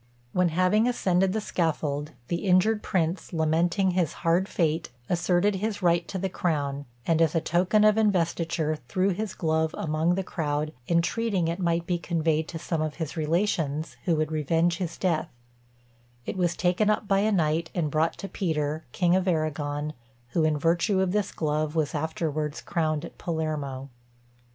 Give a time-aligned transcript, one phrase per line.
[0.33, 6.07] When having ascended the scaffold, the injured prince lamenting his hard fate, asserted his right
[6.07, 10.73] to the crown, and, as a token of investiture, threw his glove among the crowd,
[10.87, 15.29] intreating it might be conveyed to some of his relations, who would revenge his death,
[16.25, 19.93] it was taken up by a knight, and brought to Peter, king of Aragon,
[20.29, 23.91] who in virtue of this glove was afterwards crowned at Palermo.